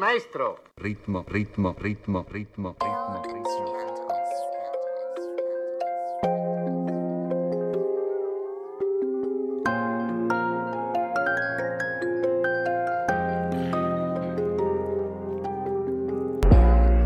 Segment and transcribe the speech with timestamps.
[0.00, 0.58] Maestro.
[0.78, 3.70] Ritmo, ritmo, ritmo, ritmo, ritmo, ritmo.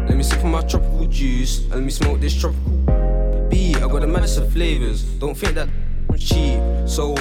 [0.06, 2.76] Let me sip on my tropical juice and let me smoke this tropical
[3.50, 3.76] beat.
[3.78, 5.02] I got the maddest of flavors.
[5.18, 5.68] Don't think that
[6.08, 7.16] I'm cheap, so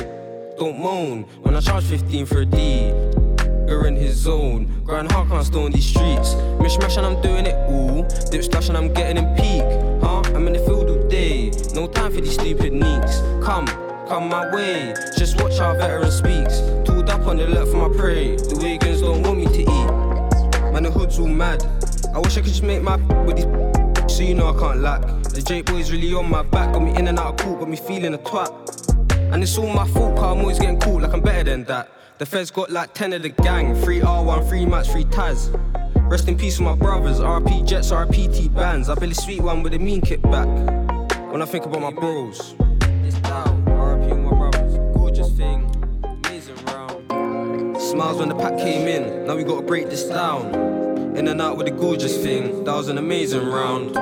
[0.59, 3.22] don't moan when I charge 15 for a D.
[3.67, 4.83] You're in his zone.
[4.85, 6.35] Grind hard, can't stay on these streets.
[6.61, 8.03] Mishmash and I'm doing it all.
[8.29, 9.63] Dip splash and I'm getting in peak.
[10.03, 10.21] Huh?
[10.35, 11.51] I'm in the field all day.
[11.73, 13.19] No time for these stupid neeks.
[13.43, 13.67] Come,
[14.07, 14.93] come my way.
[15.17, 16.59] Just watch how veteran speaks.
[16.85, 18.35] Tooled up on the left for my prey.
[18.35, 20.71] The Wiggins don't want me to eat.
[20.71, 21.63] Man, the hood's all mad.
[22.13, 23.73] I wish I could just make my with these
[24.13, 25.01] so you know I can't lack.
[25.23, 27.69] The J boy's really on my back, got me in and out of court, got
[27.69, 28.51] me feeling a twat.
[29.33, 31.89] And it's all my fault, cause I'm always getting caught like I'm better than that.
[32.23, 35.51] The feds got like 10 of the gang, 3 R1, 3 match, 3 Taz.
[36.09, 38.87] Rest in peace with my brothers, RP Jets, RPT bands.
[38.87, 40.47] I Billy Sweet one with a mean kick back.
[41.33, 42.55] When I think about my bros,
[43.03, 44.77] it's down, RP with my brothers.
[44.95, 45.69] Gorgeous thing,
[46.23, 47.81] amazing round.
[47.81, 51.17] Smiles when the pack came in, now we gotta break this down.
[51.17, 53.97] In and out with the gorgeous thing, that was an amazing round.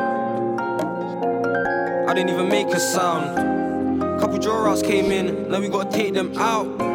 [2.07, 4.19] I didn't even make a sound.
[4.21, 6.90] Couple draw came in, now we gotta take them out.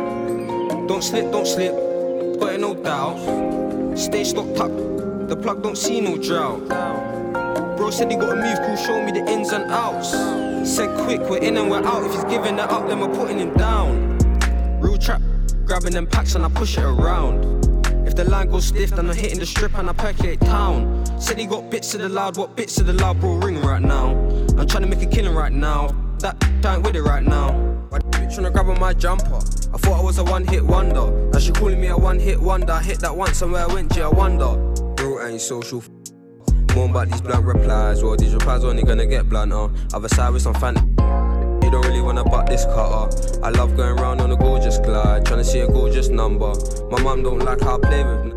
[0.86, 1.72] Don't slip, don't slip,
[2.38, 3.18] got it no doubt.
[3.98, 4.70] Stay stocked up,
[5.28, 6.68] the plug don't see no drought.
[7.76, 10.12] Bro said he got a move, cool, show me the ins and outs.
[10.68, 12.04] Said quick, we're in and we're out.
[12.04, 14.18] If he's giving that up, then we're putting him down.
[14.80, 15.20] Real trap,
[15.64, 17.44] grabbing them packs and I push it around.
[18.06, 21.04] If the line goes stiff, then I'm hitting the strip and I percolate town.
[21.20, 23.82] Said he got bits of the loud, what bits of the loud, bro, ring right
[23.82, 24.10] now.
[24.56, 25.88] I'm trying to make a killing right now.
[26.20, 27.75] That ain't with it right now.
[27.98, 29.36] The bitch grab on my jumper?
[29.36, 31.10] I thought I was a one hit wonder.
[31.32, 32.72] Now she calling me a one hit wonder.
[32.72, 34.56] I hit that once and where I went, yeah, I wonder.
[34.94, 35.78] Bro, ain't social.
[35.78, 35.90] F-
[36.74, 38.02] more about these blunt replies.
[38.02, 39.70] Well, these replies only gonna get blunter.
[39.94, 40.76] Other side with some fan.
[41.66, 43.42] You don't really wanna butt this cutter.
[43.42, 46.54] I love going round on a gorgeous glide, trying to see a gorgeous number.
[46.92, 48.35] My mum don't like how I play with.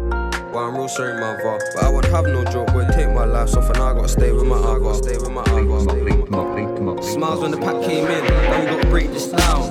[0.51, 1.59] Well, I'm real sorry, mother.
[1.75, 4.31] But I would have no joke, would take my life off, and I gotta stay
[4.31, 7.03] with my gotta stay with my I gotta stay with my Ritmo, ritmo, ritmo.
[7.03, 9.69] Smiles when the pack came in, now we gotta break this down.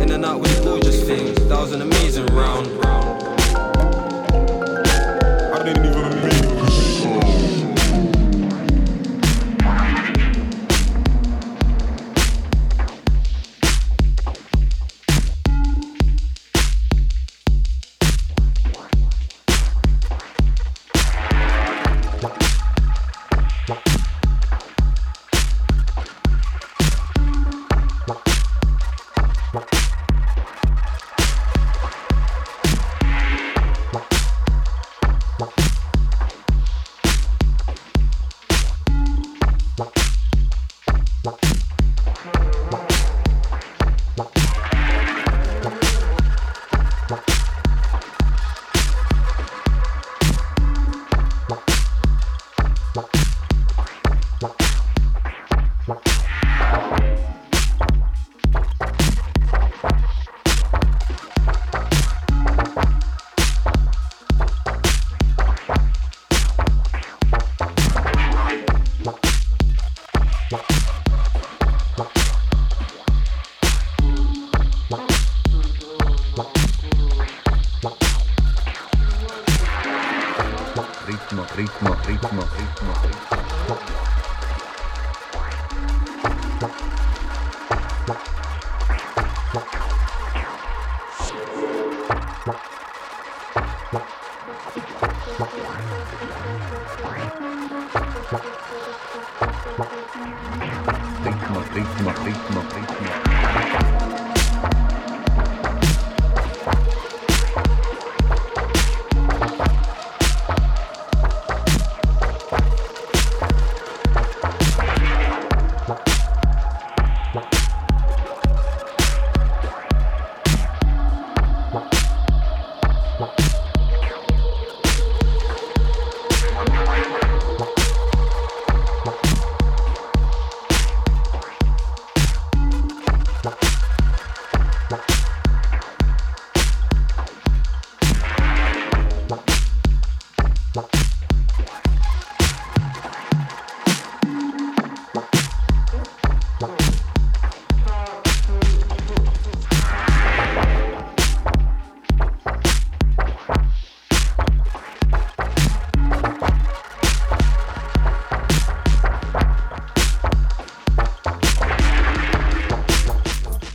[0.00, 2.99] In and out with the gorgeous things, that was an amazing round.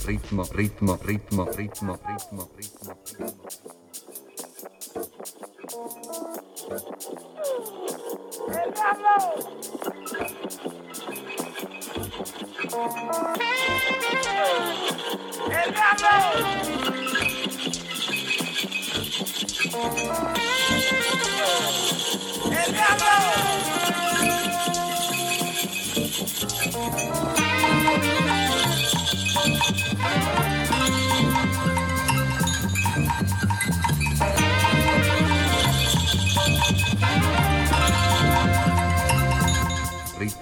[0.06, 3.46] Ritmo, ritmo, ritmo, ritmo, ritmo, ritmo, ritmo.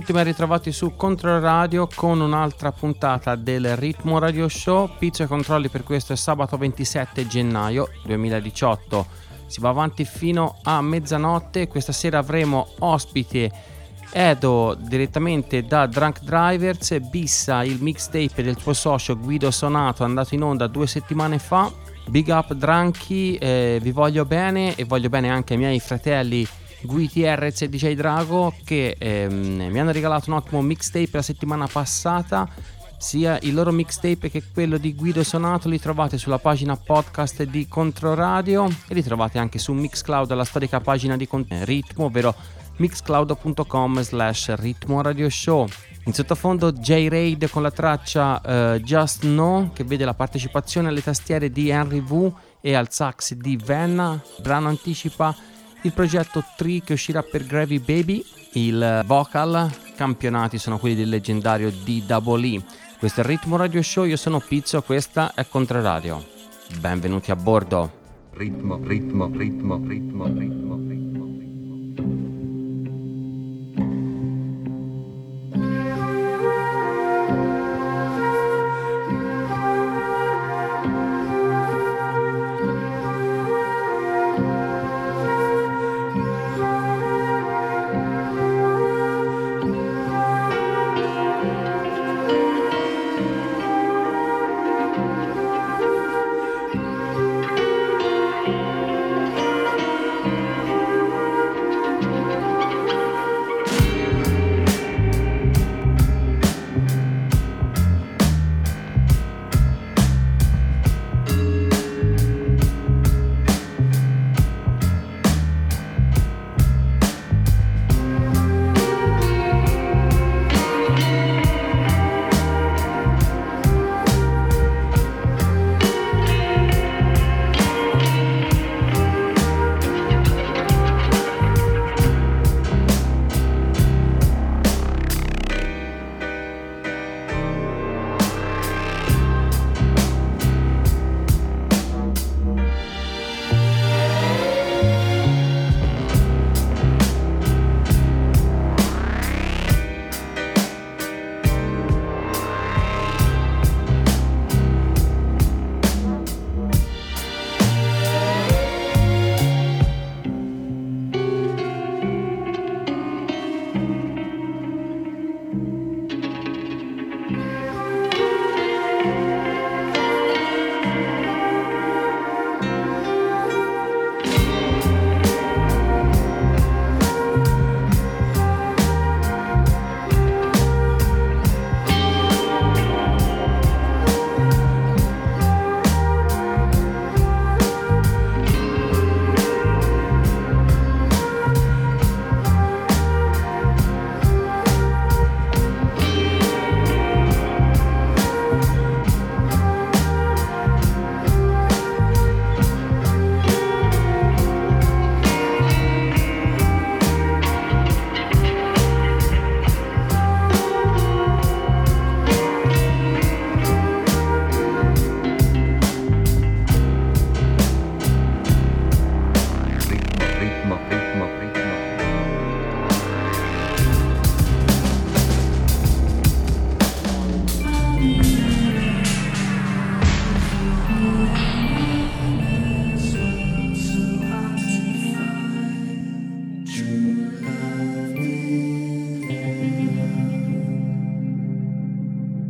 [0.00, 4.90] Tutti, ben ritrovati su Controradio con un'altra puntata del Ritmo Radio Show.
[4.98, 9.06] Pizzo e controlli per questo è sabato 27 gennaio 2018.
[9.46, 11.66] Si va avanti fino a mezzanotte.
[11.66, 13.50] Questa sera avremo ospite
[14.12, 20.42] Edo direttamente da Drunk Drivers, Bissa il mixtape del suo socio Guido Sonato andato in
[20.42, 21.72] onda due settimane fa.
[22.08, 26.46] Big up Drunky, eh, vi voglio bene e voglio bene anche ai miei fratelli
[26.82, 31.66] Guiti Errez e DJ Drago che ehm, mi hanno regalato un ottimo mixtape la settimana
[31.66, 32.48] passata.
[32.98, 37.68] Sia il loro mixtape che quello di Guido Sonato li trovate sulla pagina podcast di
[37.68, 42.34] Controradio e li trovate anche su Mixcloud, la storica pagina di Ritmo, ovvero
[42.76, 45.66] mixcloud.com slash ritmo radio show.
[46.04, 51.50] In sottofondo J-Raid con la traccia eh, Just Know che vede la partecipazione alle tastiere
[51.50, 54.20] di Henry Wu e al sax di Venna.
[54.40, 55.34] Brano anticipa
[55.86, 58.24] il progetto Tree che uscirà per Gravy Baby.
[58.52, 62.62] Il vocal campionati sono quelli del leggendario DWE.
[62.98, 66.24] Questo è il Ritmo Radio Show, io sono Pizzo, questa è Controradio.
[66.80, 68.04] Benvenuti a bordo.
[68.32, 70.85] Ritmo, ritmo, ritmo, ritmo, ritmo,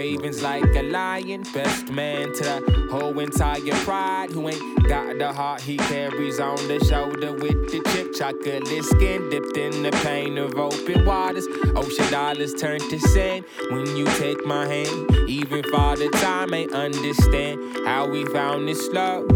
[0.00, 1.42] Cravings like a lion.
[1.52, 4.30] Best man to the whole entire pride.
[4.30, 8.14] Who ain't got the heart he carries on the shoulder with the chip.
[8.14, 11.46] Chocolate skin dipped in the pain of open waters.
[11.76, 15.14] Ocean dollars turn to sand when you take my hand.
[15.28, 19.28] Even Father Time ain't understand how we found this love.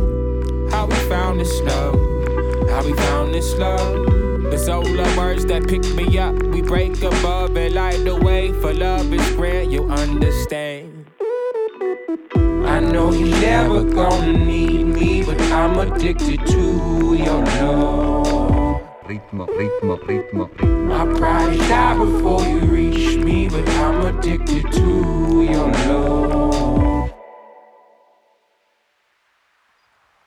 [0.71, 1.95] How we found this love.
[2.71, 4.24] How we found this love.
[4.51, 8.73] The solar words that pick me up, we break above and light the way for
[8.73, 11.07] love is grand, you understand.
[12.37, 18.83] I know you never gonna need me, but I'm addicted to your love.
[19.07, 20.89] Ritmo, ritmo, ritmo, ritmo.
[20.89, 27.11] My pride die before you reach me, but I'm addicted to your love.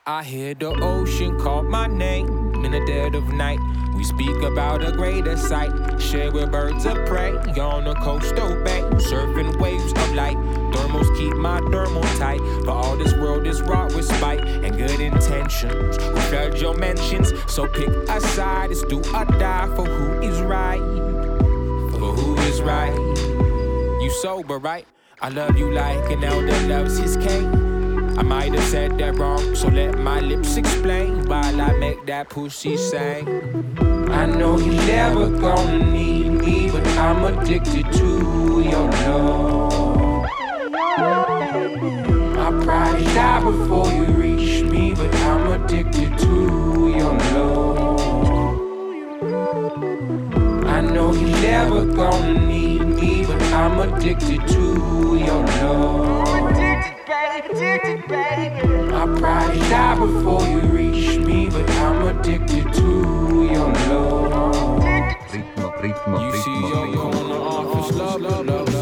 [0.06, 3.60] I hear the ocean call my name in the dead of night.
[3.94, 8.82] We speak about a greater sight, share with birds of prey on a coastal bay,
[9.10, 10.36] surfing waves of light.
[10.72, 15.00] Thermals keep my thermal tight, but all this world is wrought with spite and good
[15.00, 15.98] intentions.
[15.98, 18.70] We flood your mentions, so pick a side.
[18.70, 20.78] It's do or die for who is right,
[21.98, 22.94] for who is right.
[24.00, 24.86] You sober, right?
[25.20, 27.67] I love you like an elder loves his cane.
[28.18, 32.28] I might have said that wrong, so let my lips explain while I make that
[32.28, 33.28] pussy sing.
[34.10, 40.26] I know you're never gonna need me, but I'm addicted to your love.
[42.34, 48.00] My pride die before you reach me, but I'm addicted to your love.
[50.66, 52.77] I know you're never gonna need
[53.60, 56.28] I'm addicted to your love
[57.50, 58.66] addicted, baby.
[58.90, 64.82] My pride die before you reach me, but I'm addicted to your love.
[65.32, 68.77] Ritmo, ritmo, you see your corner office, love, love, love,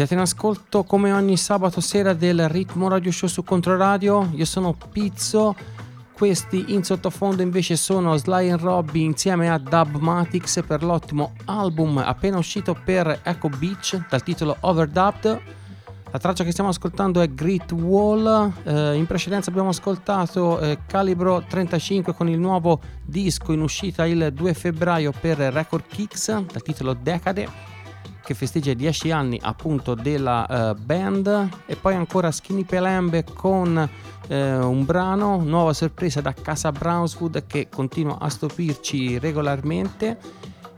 [0.00, 4.30] Siete in ascolto come ogni sabato sera del Ritmo Radio Show su Controradio.
[4.32, 5.54] Io sono Pizzo.
[6.14, 12.38] Questi in sottofondo invece sono Sly and Robby insieme a Dubmatics per l'ottimo album appena
[12.38, 15.40] uscito per Echo Beach dal titolo Overdubbed.
[16.10, 21.44] La traccia che stiamo ascoltando è Great Wall, eh, in precedenza abbiamo ascoltato eh, Calibro
[21.46, 26.94] 35 con il nuovo disco in uscita il 2 febbraio per Record Kicks dal titolo
[26.94, 27.69] Decade
[28.30, 31.48] che festeggia i 10 anni appunto della uh, band.
[31.66, 37.68] E poi ancora Skinny Pelembe con uh, un brano, nuova sorpresa da Casa Brownswood che
[37.68, 40.16] continua a stupirci regolarmente.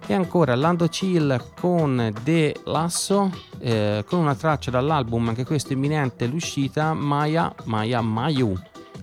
[0.06, 6.26] E ancora Lando Chill con The Lasso eh, con una traccia dall'album anche questo imminente
[6.26, 8.52] l'uscita Maya Maya Mayu.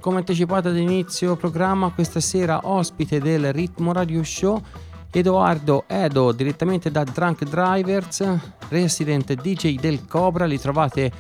[0.01, 4.61] Come anticipato all'inizio programma questa sera ospite del Ritmo Radio Show
[5.11, 8.23] Edoardo Edo direttamente da Drunk Drivers
[8.69, 11.11] resident DJ del Cobra li trovate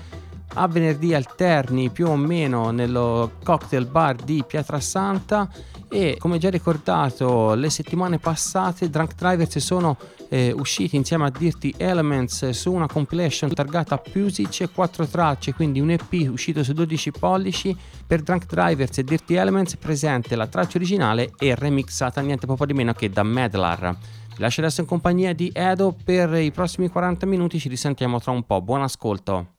[0.55, 5.49] a venerdì alterni più o meno nello cocktail bar di Pietrasanta
[5.91, 9.97] e come già ricordato le settimane passate Drunk Drivers sono
[10.29, 15.89] eh, usciti insieme a Dirty Elements su una compilation targata Pusic, 4 tracce, quindi un
[15.89, 21.31] EP uscito su 12 pollici per Drunk Drivers e Dirty Elements presente la traccia originale
[21.37, 23.97] e remixata niente poco di meno che da Medlar.
[24.29, 28.31] Vi lascio adesso in compagnia di Edo per i prossimi 40 minuti, ci risentiamo tra
[28.31, 29.58] un po', buon ascolto.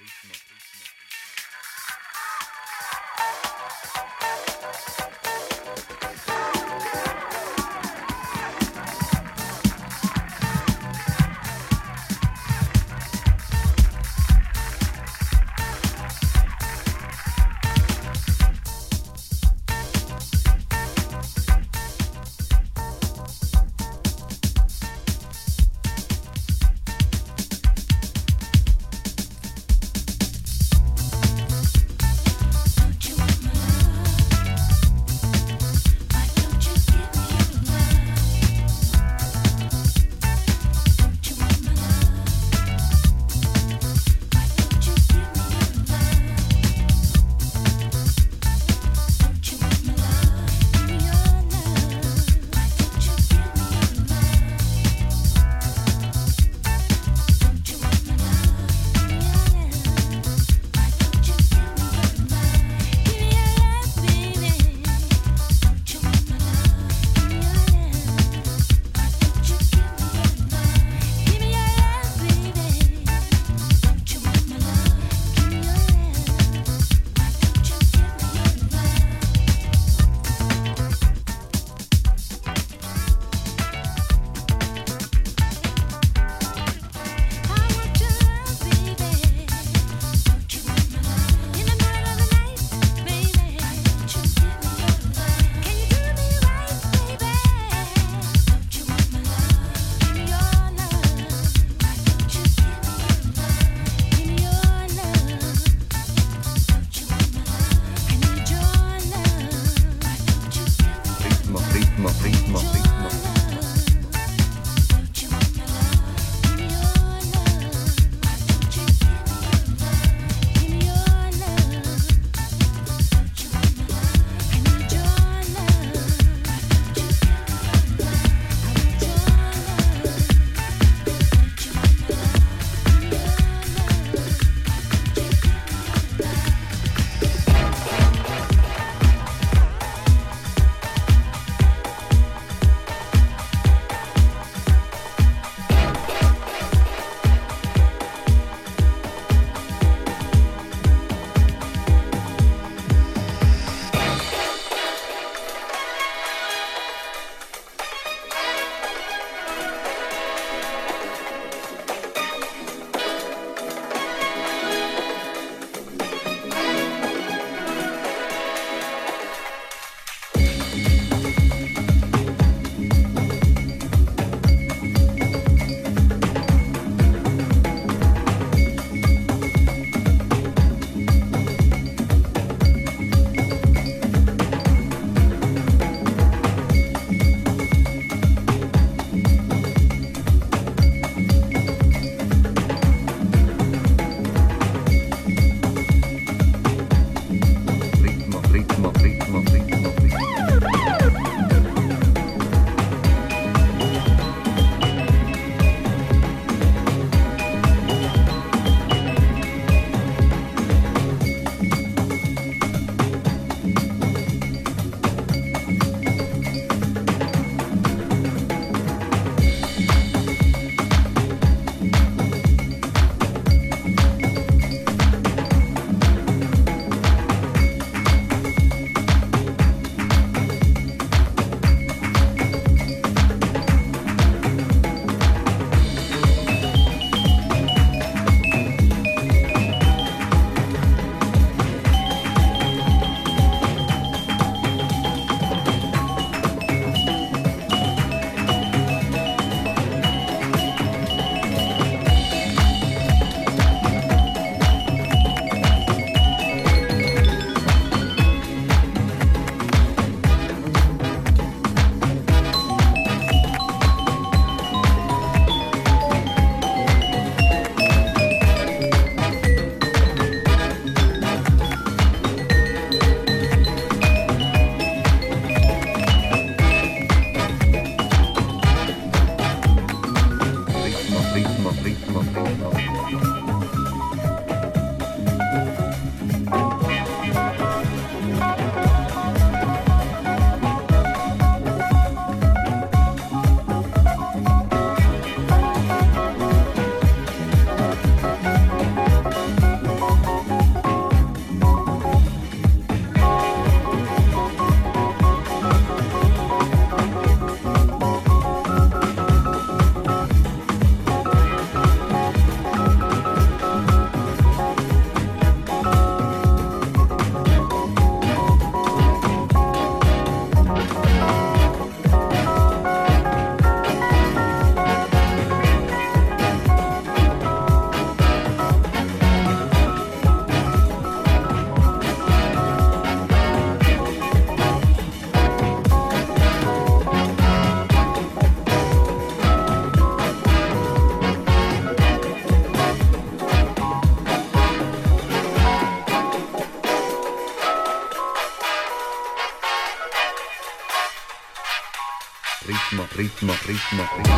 [353.71, 354.30] nothing, nothing.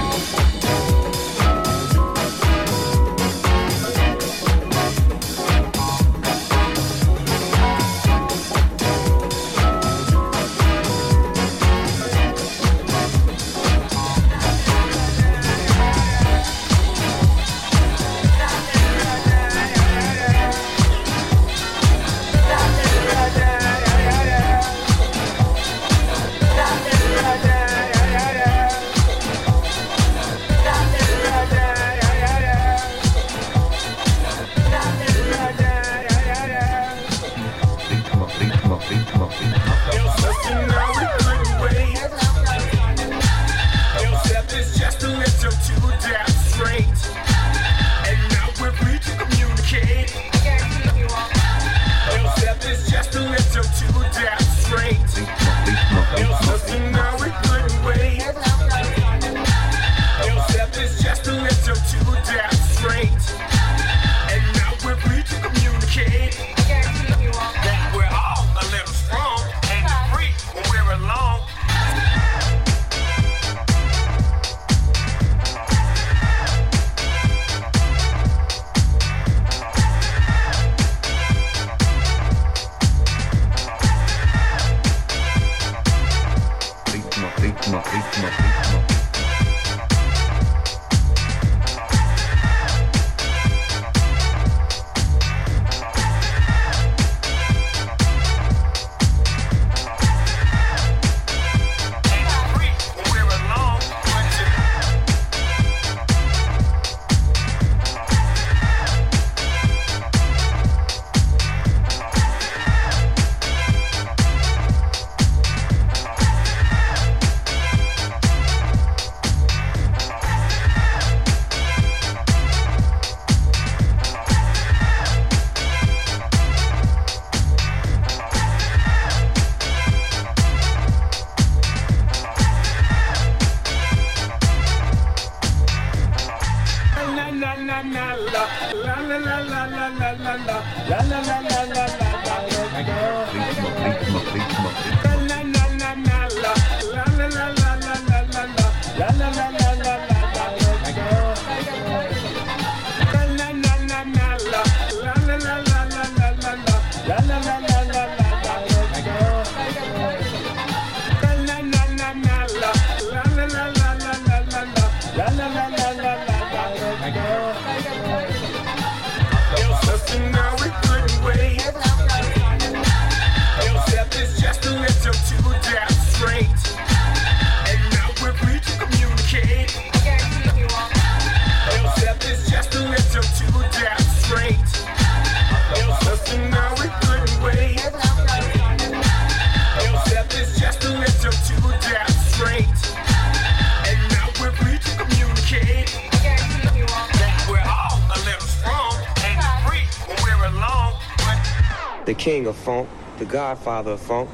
[203.63, 204.29] Godfather of funk,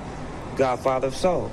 [0.58, 1.52] godfather of soul.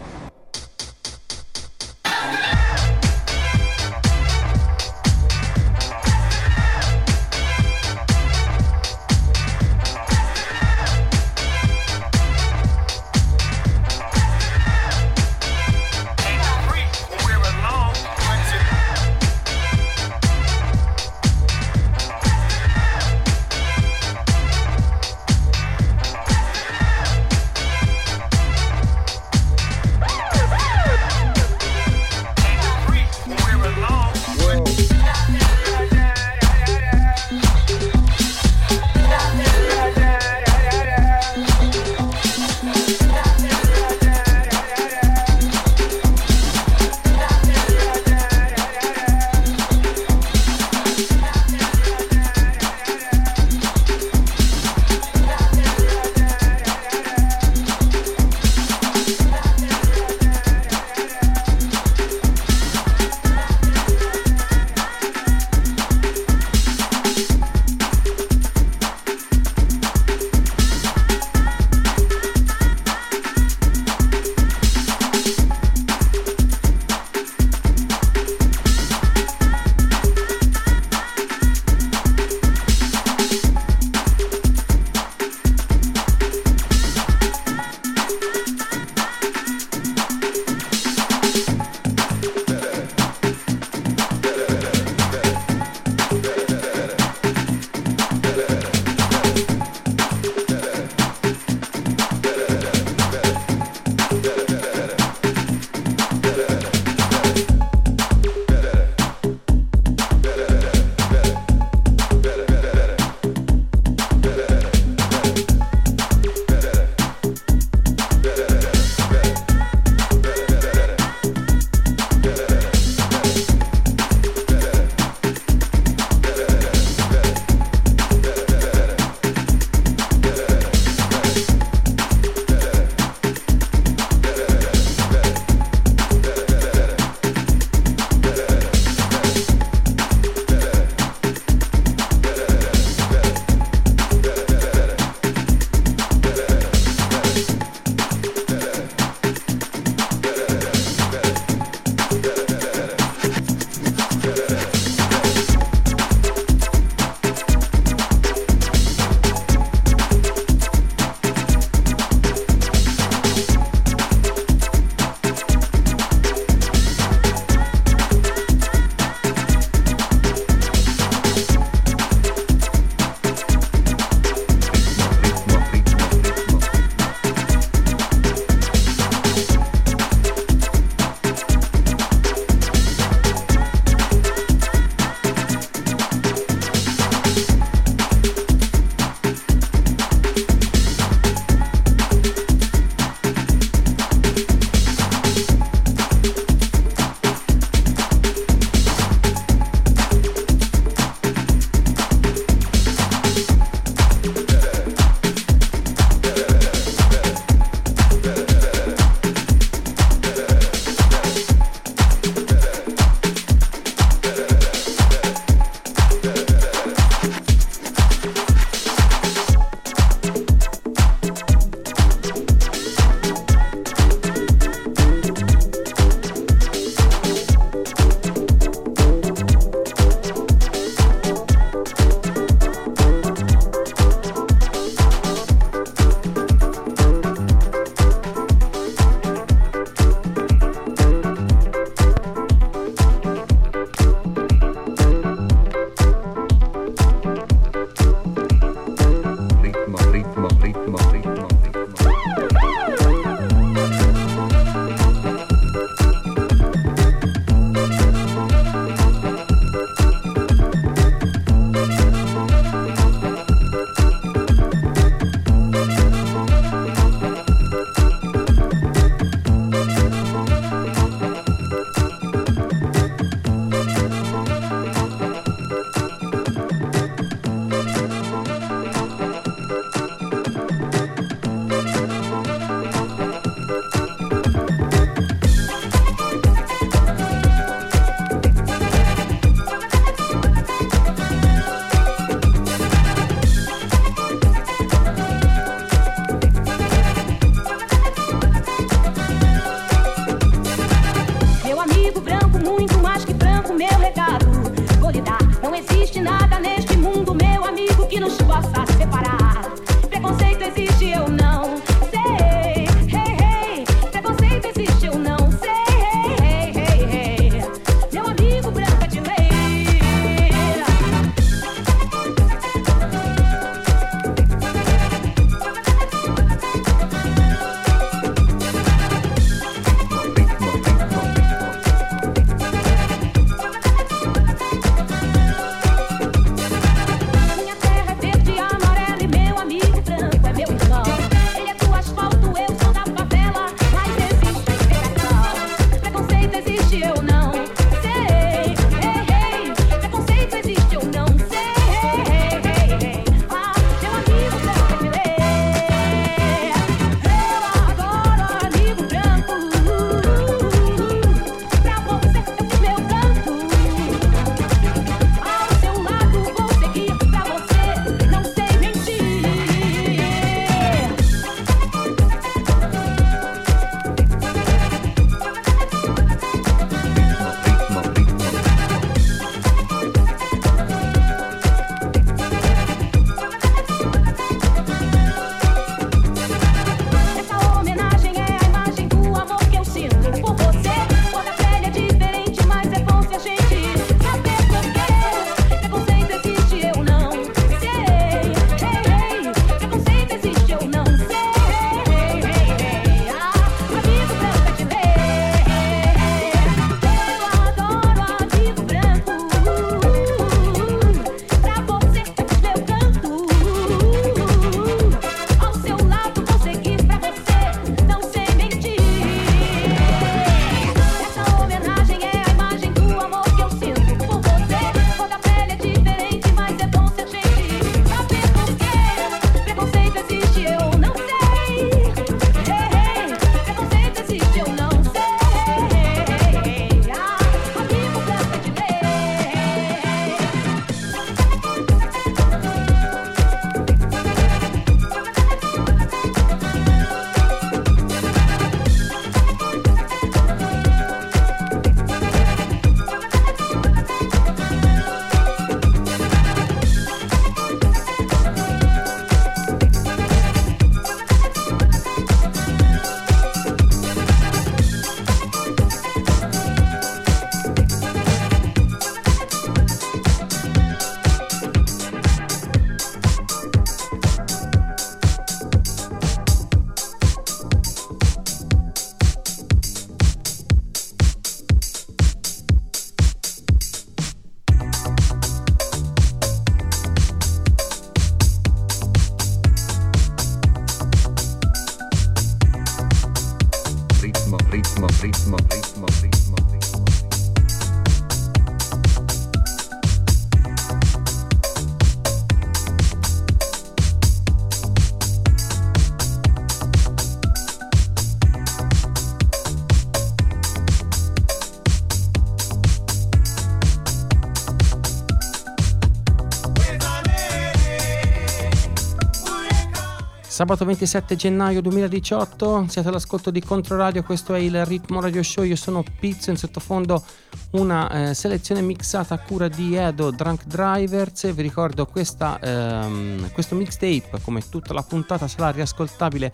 [520.66, 525.76] Sabato 27 gennaio 2018, siete all'ascolto di Controradio, questo è il Ritmo Radio Show, io
[525.76, 527.24] sono Pizzo, in sottofondo
[527.70, 533.76] una eh, selezione mixata a cura di Edo Drunk Drivers, vi ricordo questa, ehm, questo
[533.76, 536.52] mixtape come tutta la puntata sarà riascoltabile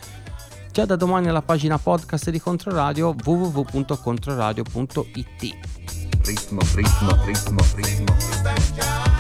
[0.73, 5.57] già da domani alla pagina podcast di Controradio www.controradio.it.
[6.23, 8.15] Ritmo, ritmo, ritmo, ritmo.
[8.45, 9.12] ritmo.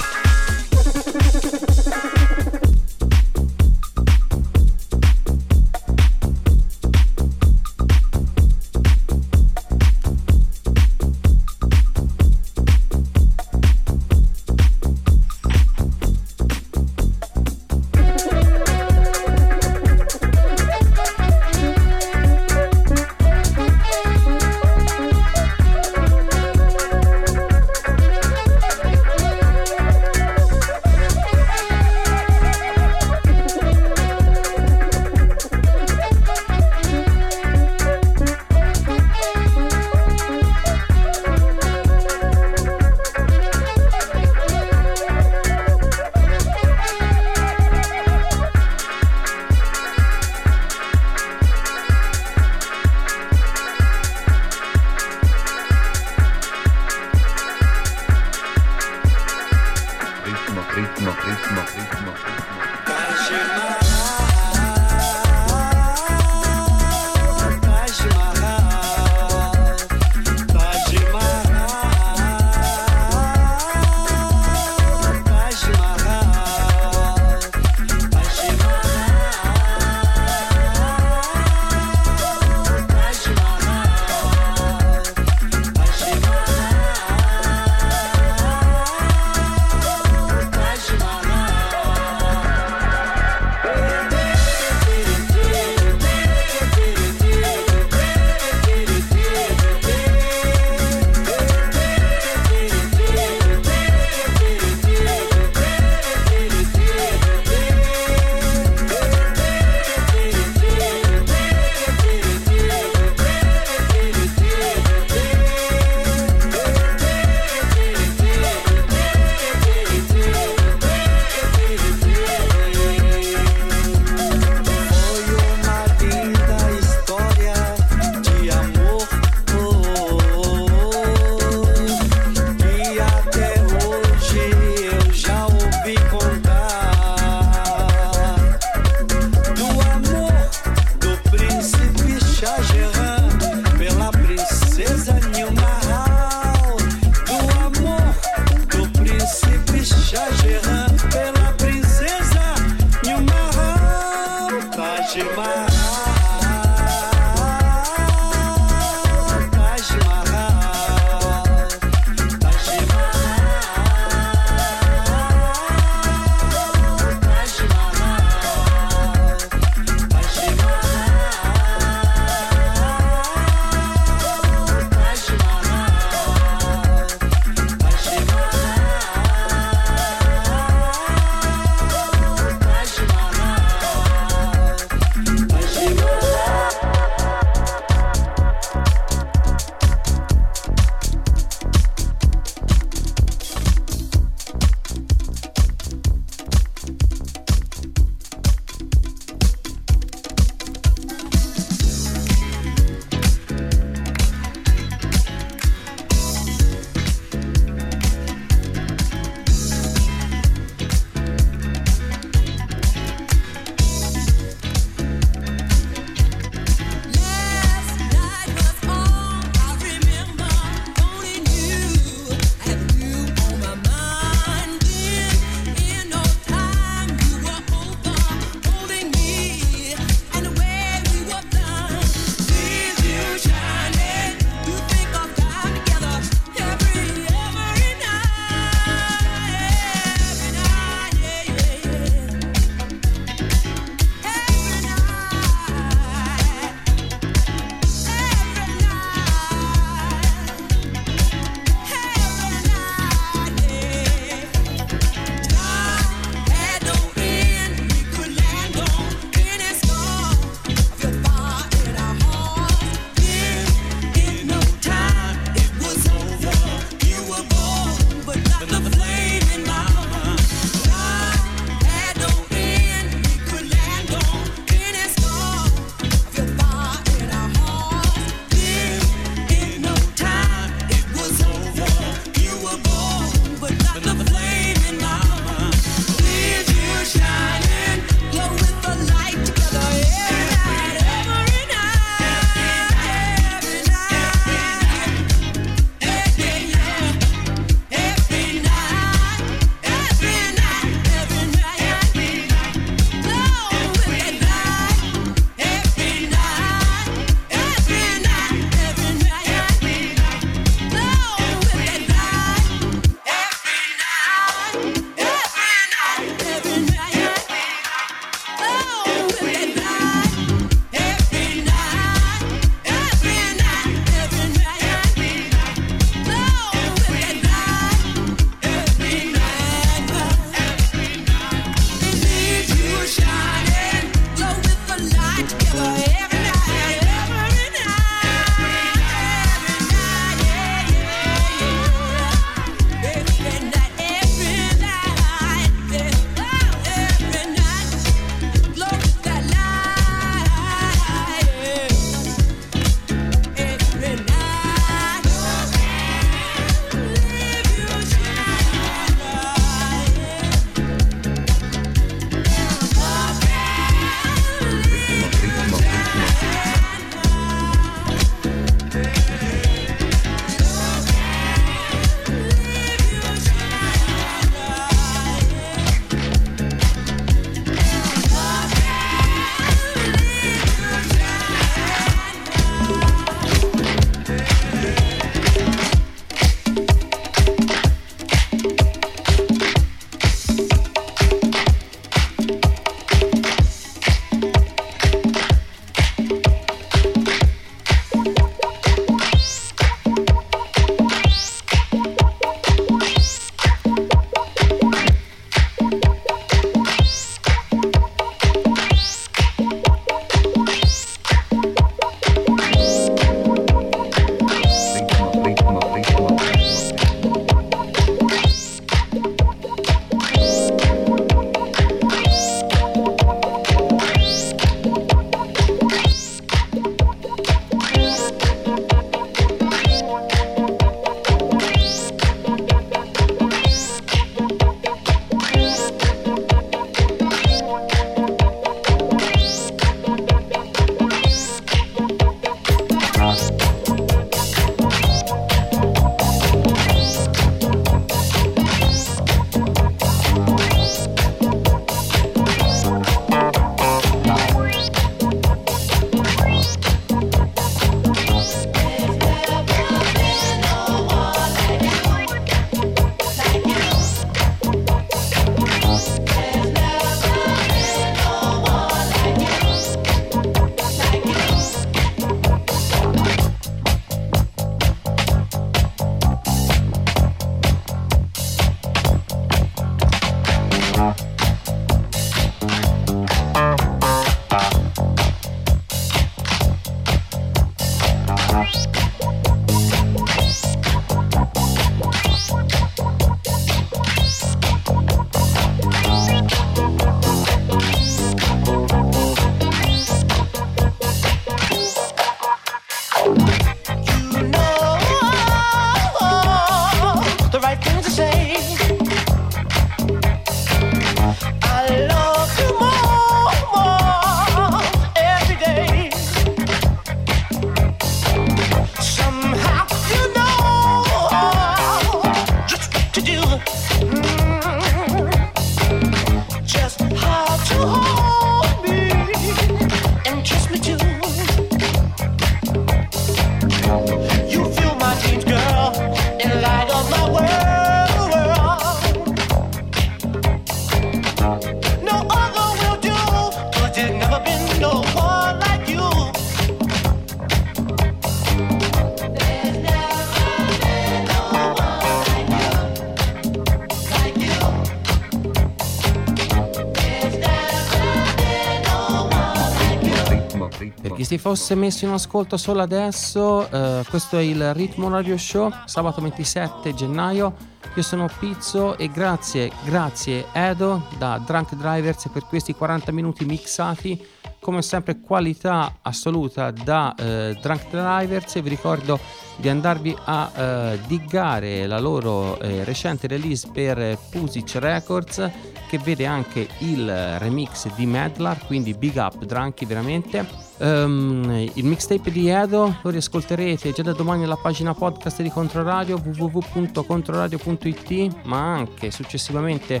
[561.38, 566.20] Si fosse messo in ascolto solo adesso, eh, questo è il Ritmo Radio Show, sabato
[566.20, 567.54] 27 gennaio.
[567.94, 574.20] Io sono Pizzo e grazie, grazie Edo da Drunk Drivers per questi 40 minuti mixati.
[574.58, 579.20] Come sempre qualità assoluta da eh, Drunk Drivers vi ricordo
[579.56, 585.48] di andarvi a eh, diggare la loro eh, recente release per Pusic Records
[585.88, 590.67] che vede anche il remix di Medlar, quindi big up Drunky veramente.
[590.78, 596.22] Ehm, il mixtape di Edo lo riascolterete già da domani alla pagina podcast di Controradio
[596.24, 600.00] www.controradio.it ma anche successivamente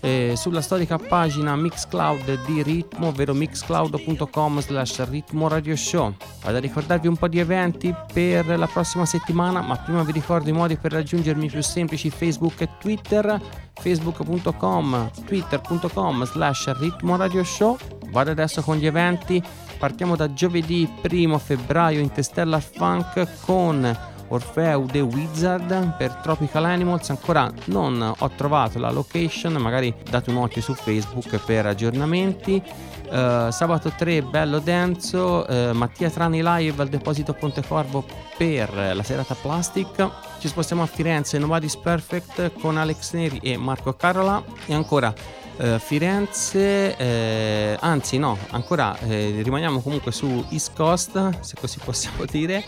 [0.00, 7.16] eh, sulla storica pagina Mixcloud di Ritmo ovvero mixcloud.com slash ritmo vado a ricordarvi un
[7.16, 11.48] po' di eventi per la prossima settimana ma prima vi ricordo i modi per raggiungermi
[11.48, 13.40] più semplici Facebook e Twitter
[13.80, 19.42] facebook.com twitter.com slash ritmo vado adesso con gli eventi
[19.80, 25.96] partiamo da giovedì 1 febbraio in Testella Funk con Orfeo The Wizard.
[25.96, 31.42] Per Tropical Animals ancora non ho trovato la location magari date un occhio su Facebook
[31.46, 32.62] per aggiornamenti.
[33.10, 38.04] Eh, sabato 3 bello denso eh, Mattia Trani live al deposito Pontecorvo
[38.36, 40.08] per la serata plastic.
[40.38, 44.44] Ci spostiamo a Firenze Nobody's Perfect con Alex Neri e Marco Carola.
[44.66, 45.12] E ancora
[45.60, 52.24] eh, Firenze, eh, anzi no, ancora eh, rimaniamo comunque su East Coast, se così possiamo
[52.24, 52.64] dire.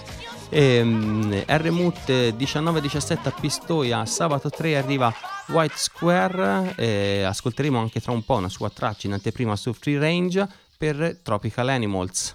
[0.51, 5.12] Ehm, RMUT 19-17 a Pistoia, sabato 3 arriva
[5.49, 9.99] White Square, eh, ascolteremo anche tra un po' una sua traccia in anteprima su Free
[9.99, 12.34] Range per Tropical Animals.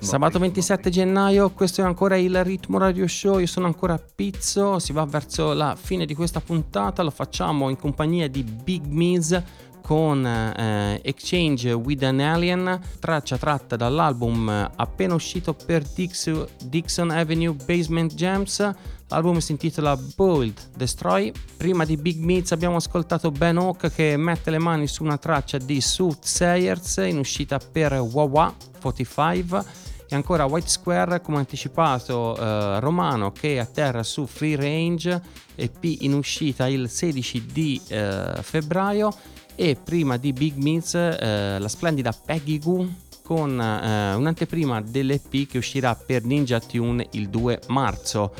[0.00, 4.92] Sabato 27 gennaio, questo è ancora il Ritmo Radio Show, io sono ancora Pizzo, si
[4.92, 9.42] va verso la fine di questa puntata, lo facciamo in compagnia di Big Miz
[9.80, 17.54] con eh, Exchange with an Alien, traccia tratta dall'album appena uscito per Dix- Dixon Avenue
[17.66, 18.72] Basement Jams.
[19.08, 21.32] L'album si intitola Bold Destroy.
[21.56, 25.58] Prima di Big Meats abbiamo ascoltato Ben Hawk che mette le mani su una traccia
[25.58, 29.64] di Soothsayers in uscita per Wawa 45
[30.08, 35.20] e ancora White Square come anticipato eh, Romano che atterra su Free Range
[35.54, 39.14] EP in uscita il 16 di eh, febbraio
[39.54, 42.88] e prima di Big Meats eh, la splendida Peggy Goo
[43.22, 48.32] con eh, un'anteprima dell'EP che uscirà per Ninja Tune il 2 marzo.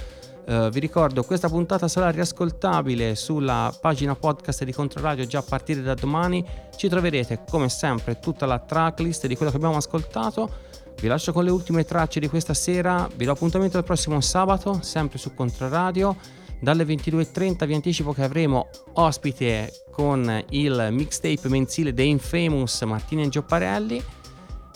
[0.46, 5.80] Eh, vi ricordo, questa puntata sarà riascoltabile sulla pagina podcast di Controradio già a partire
[5.80, 6.44] da domani.
[6.76, 10.72] Ci troverete come sempre tutta la tracklist di quello che abbiamo ascoltato.
[11.00, 13.08] Vi lascio con le ultime tracce di questa sera.
[13.14, 16.16] Vi do appuntamento il prossimo sabato, sempre su Controradio.
[16.60, 24.02] Dalle 22.30 vi anticipo che avremo ospite con il mixtape mensile The Infamous Martina Giopparelli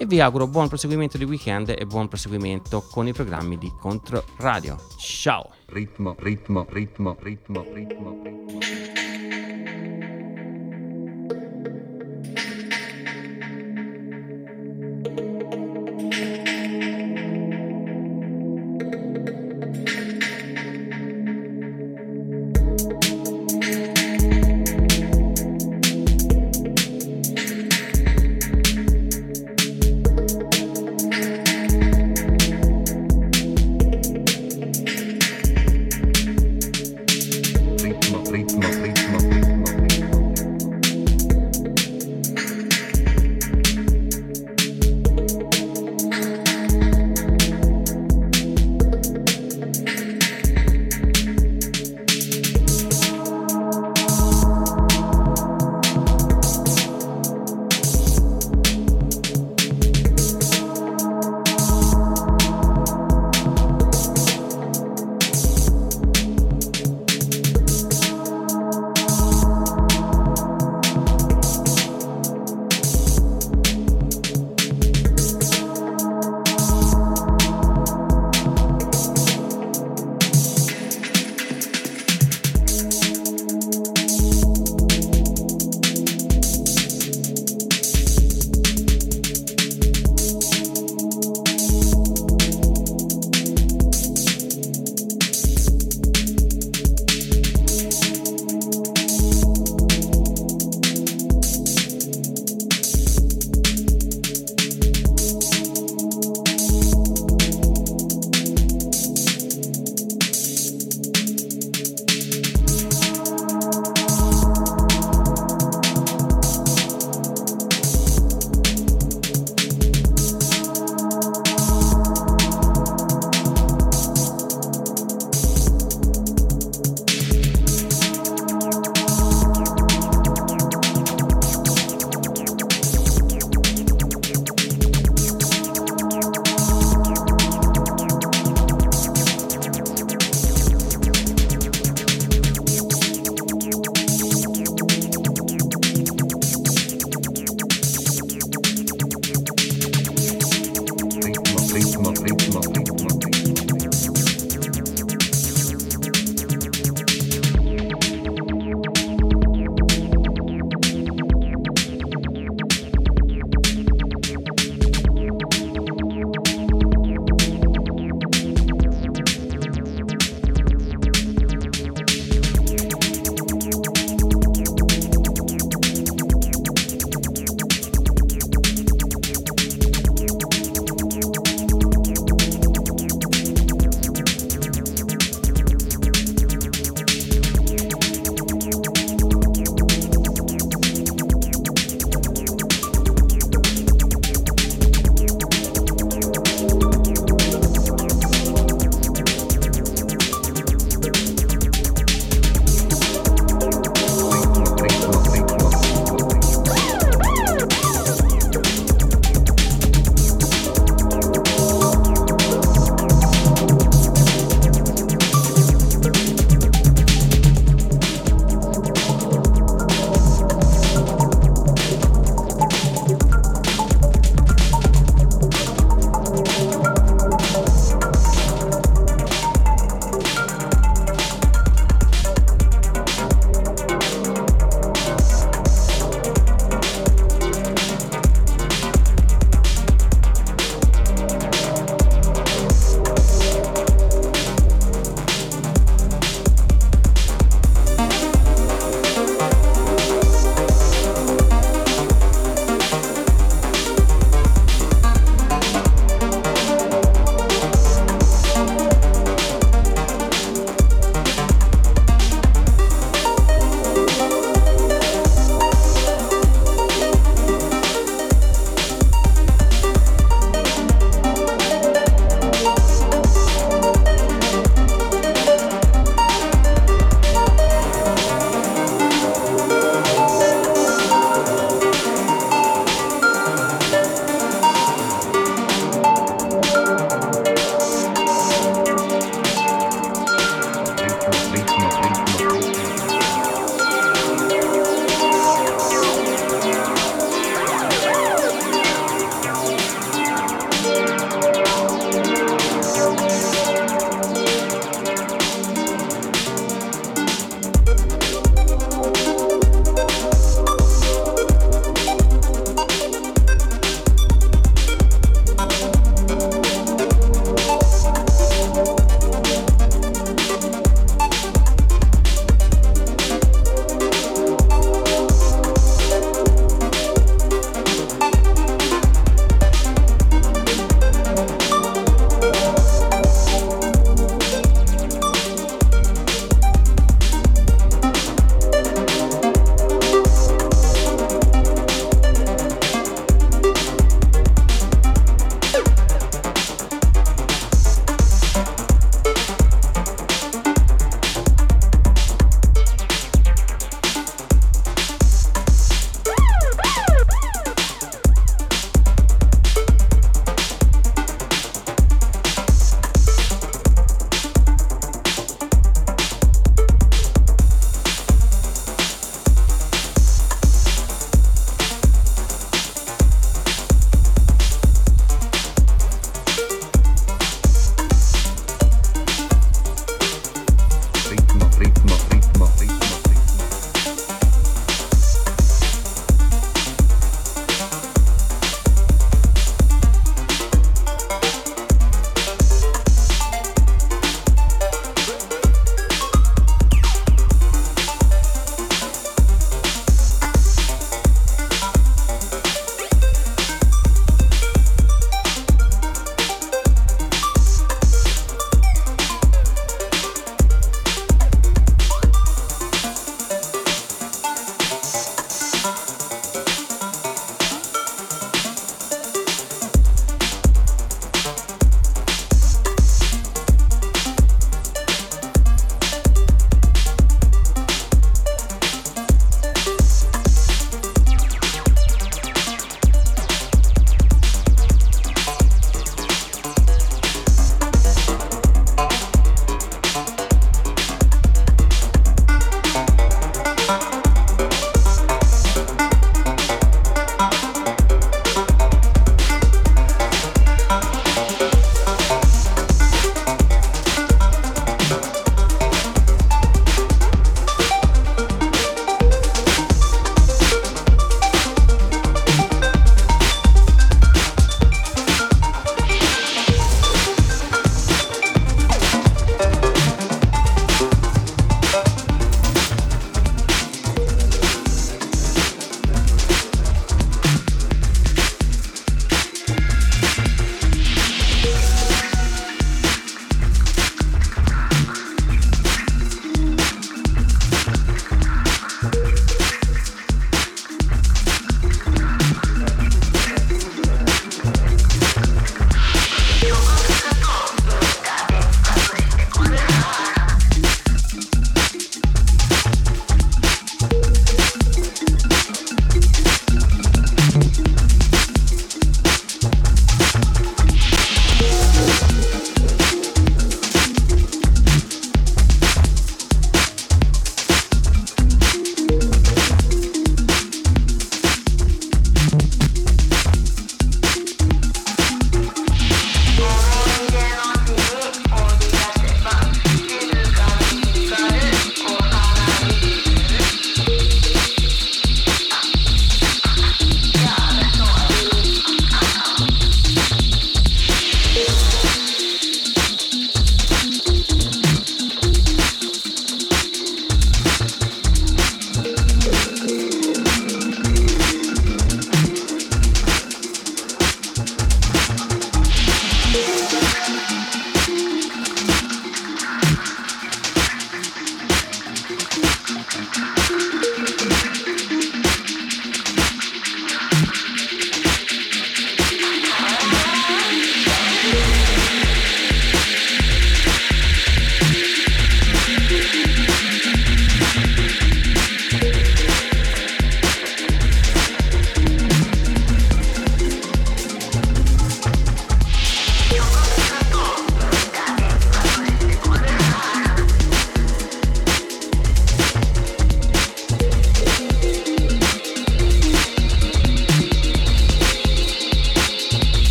[0.00, 4.24] e vi auguro buon proseguimento di weekend e buon proseguimento con i programmi di Contro
[4.38, 4.78] Radio.
[4.96, 5.50] Ciao!
[5.66, 8.18] Ritmo, ritmo, ritmo, ritmo, ritmo.
[8.22, 8.58] ritmo,